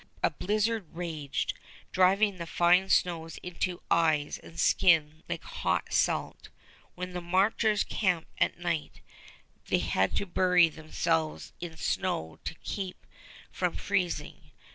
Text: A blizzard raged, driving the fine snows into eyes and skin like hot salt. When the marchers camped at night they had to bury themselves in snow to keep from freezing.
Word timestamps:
A 0.23 0.31
blizzard 0.31 0.87
raged, 0.95 1.53
driving 1.91 2.39
the 2.39 2.47
fine 2.47 2.89
snows 2.89 3.37
into 3.43 3.83
eyes 3.91 4.39
and 4.39 4.59
skin 4.59 5.21
like 5.29 5.43
hot 5.43 5.93
salt. 5.93 6.49
When 6.95 7.13
the 7.13 7.21
marchers 7.21 7.83
camped 7.83 8.31
at 8.39 8.57
night 8.57 9.01
they 9.67 9.77
had 9.77 10.15
to 10.15 10.25
bury 10.25 10.69
themselves 10.69 11.53
in 11.59 11.77
snow 11.77 12.39
to 12.45 12.55
keep 12.63 13.05
from 13.51 13.75
freezing. 13.75 14.49